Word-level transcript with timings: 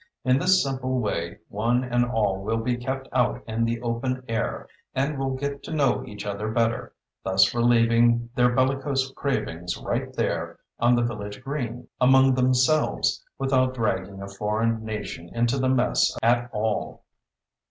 In 0.25 0.39
this 0.39 0.63
simple 0.63 0.99
way, 0.99 1.37
one 1.47 1.83
and 1.83 2.03
all 2.03 2.41
will 2.43 2.57
be 2.57 2.75
kept 2.75 3.07
out 3.13 3.43
in 3.45 3.65
the 3.65 3.79
open 3.83 4.23
air 4.27 4.67
and 4.95 5.15
will 5.19 5.35
get 5.35 5.61
to 5.65 5.71
know 5.71 6.03
each 6.07 6.25
other 6.25 6.49
better, 6.49 6.93
thus 7.23 7.53
relieving 7.53 8.27
their 8.33 8.49
bellicose 8.49 9.11
cravings 9.11 9.77
right 9.77 10.11
there 10.13 10.57
on 10.79 10.95
the 10.95 11.03
village 11.03 11.43
green 11.43 11.87
among 11.99 12.33
themselves, 12.33 13.23
without 13.37 13.75
dragging 13.75 14.23
a 14.23 14.27
foreign 14.27 14.83
nation 14.83 15.29
into 15.35 15.59
the 15.59 15.69
mess 15.69 16.17
at 16.23 16.49
all. 16.51 17.03